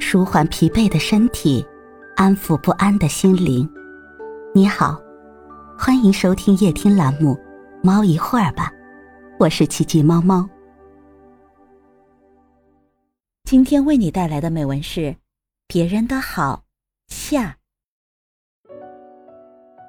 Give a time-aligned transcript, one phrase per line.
[0.00, 1.64] 舒缓疲惫的身体，
[2.16, 3.68] 安抚不安的心灵。
[4.54, 4.98] 你好，
[5.78, 7.34] 欢迎收听夜听栏目
[7.82, 8.70] 《猫一会儿吧》，
[9.38, 10.48] 我是奇迹猫猫。
[13.44, 15.00] 今天为你带来的美文是
[15.66, 16.62] 《别人的好》
[17.14, 17.56] 下。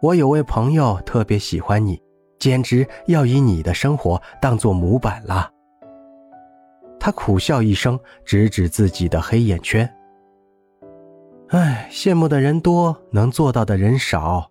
[0.00, 2.00] 我有位朋友特别喜欢你，
[2.38, 5.50] 简直要以你的生活当做模板了。
[7.04, 9.92] 他苦笑一声，指指自己的黑眼圈。
[11.48, 14.48] 唉，羡慕的人多，能做到的人少。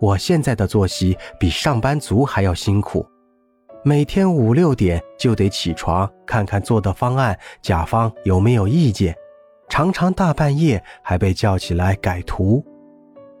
[0.00, 3.06] 我现在的作息比上班族还要辛苦，
[3.84, 9.14] 每天五六点就得起床，看看做的方案，甲方有没有意见。
[9.68, 12.66] 常常大半夜还被叫起来改图，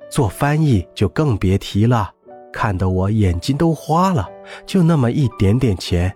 [0.08, 2.12] 做翻译就更别提了，
[2.52, 4.28] 看得我眼睛都花了。
[4.64, 6.14] 就那么一点点钱。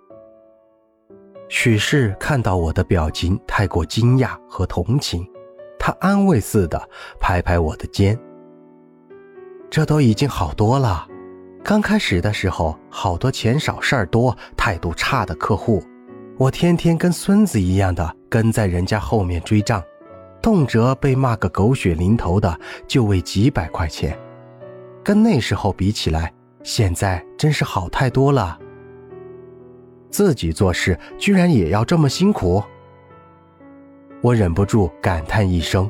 [1.52, 5.28] 许是看到我的表情太过惊讶和同情，
[5.80, 6.80] 他安慰似的
[7.18, 8.16] 拍拍我的肩。
[9.68, 11.04] 这都已经好多了。
[11.64, 15.82] 刚开始的时候，好多钱少事儿多、态度差的客户，
[16.38, 19.82] 我天天跟孙子一样的跟在人家后面追账，
[20.40, 24.16] 动辄被骂个狗血淋头的，就为几百块钱。
[25.02, 28.56] 跟那时候比起来，现在真是好太多了。
[30.10, 32.62] 自己做事居然也要这么辛苦，
[34.20, 35.88] 我忍不住感叹一声：“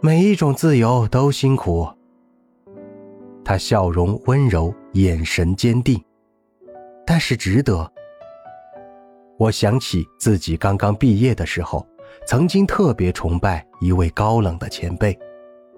[0.00, 1.88] 每一种自由都辛苦。”
[3.44, 6.00] 他笑容温柔，眼神坚定，
[7.04, 7.90] 但是值得。
[9.36, 11.84] 我想起自己刚刚毕业的时候，
[12.26, 15.18] 曾经特别崇拜一位高冷的前辈，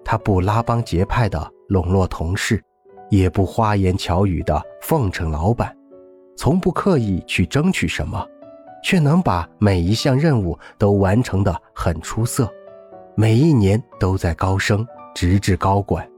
[0.04, 2.62] 他不拉帮结派的笼络同事，
[3.08, 5.74] 也不花言巧语的奉承老板。
[6.36, 8.26] 从不刻意去争取什么，
[8.82, 12.50] 却能把每一项任务都完成的很出色，
[13.14, 16.08] 每一年都在高升，直至高管。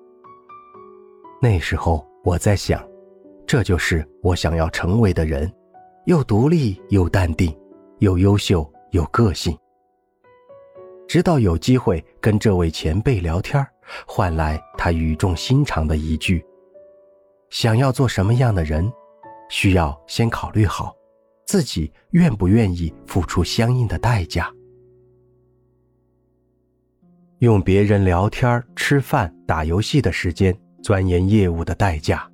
[1.43, 2.83] 那时候我在想，
[3.47, 5.53] 这就是我想要成为的人，
[6.07, 7.55] 又独立又淡定，
[7.99, 9.57] 又优秀又个性。
[11.07, 13.65] 直到有机会跟这位前辈聊天，
[14.07, 16.43] 换来他语重心长的一句
[17.51, 18.91] ：“想要做什么样的人？”
[19.49, 20.95] 需要先考虑好，
[21.47, 24.51] 自己愿不愿意付出相应的代价。
[27.39, 32.27] 用别人聊天、吃饭、打游戏的时间钻研业务的代价，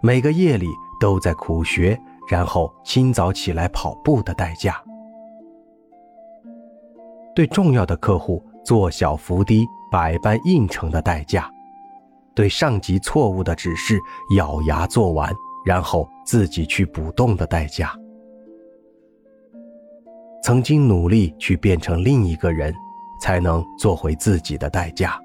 [0.00, 0.66] 每个夜里
[1.00, 4.80] 都在苦学，然后清早起来跑步的代价，
[7.34, 11.50] 对重要的客户做小伏低、百般应承的代价，
[12.34, 13.98] 对上级错误的指示
[14.36, 15.34] 咬牙做完。
[15.66, 17.92] 然后自己去补洞的代价，
[20.44, 22.72] 曾经努力去变成另一个人，
[23.20, 25.20] 才能做回自己的代价。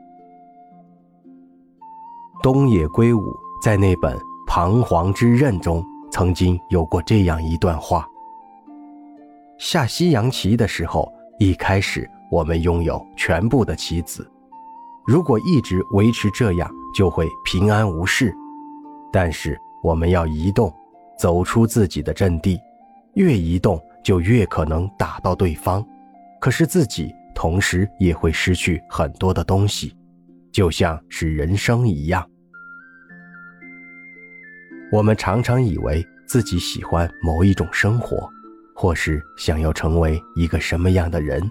[2.42, 3.22] 东野圭吾
[3.64, 8.04] 在那本《彷徨之刃》中曾经有过这样一段话：
[9.60, 11.08] 下西洋棋的时候，
[11.38, 14.28] 一开始我们拥有全部的棋子，
[15.06, 18.36] 如果一直维持这样，就会平安无事。
[19.12, 19.56] 但是。
[19.84, 20.74] 我们要移动，
[21.18, 22.60] 走出自己的阵地，
[23.16, 25.86] 越移动就越可能打到对方，
[26.40, 29.96] 可是自己同时也会失去很多的东西，
[30.52, 32.28] 就像是人生一样。
[34.92, 38.30] 我们常常以为自己喜欢某一种生活，
[38.76, 41.42] 或是想要成为一个什么样的人，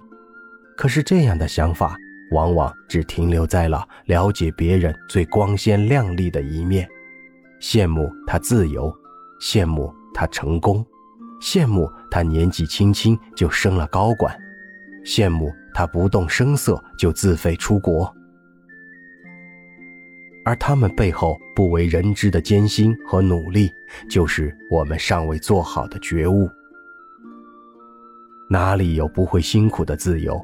[0.77, 1.97] 可是这样的想法
[2.33, 6.89] 往往只停留在了了解别人最光鲜亮丽的一面。
[7.61, 8.93] 羡慕他自由，
[9.41, 10.85] 羡慕他成功，
[11.41, 14.37] 羡慕他年纪轻轻就升了高管，
[15.05, 18.13] 羡慕他不动声色就自费出国。
[20.43, 23.71] 而他们背后不为人知的艰辛和努力，
[24.09, 26.49] 就是我们尚未做好的觉悟。
[28.49, 30.41] 哪里有不会辛苦的自由？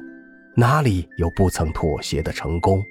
[0.55, 2.81] 哪里有不曾妥协的成功？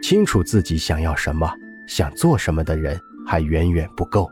[0.00, 1.52] 清楚自己想要什么。
[1.90, 2.96] 想做什么的人
[3.26, 4.30] 还远远不够，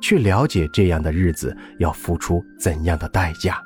[0.00, 3.60] 去了解这样的日子要付出怎样的代价。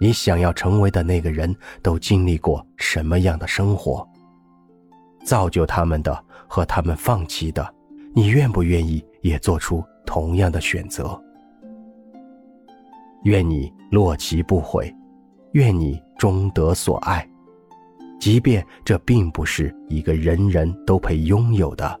[0.00, 4.04] 你想要成为的那个人都经历过什么样的生活？
[5.24, 7.64] 造就他们的和他们放弃的，
[8.12, 11.16] 你愿不愿意也做出同样的选择？
[13.22, 14.92] 愿你落棋不悔，
[15.52, 17.24] 愿你终得所爱，
[18.18, 22.00] 即便这并不是一个人人都配拥有的。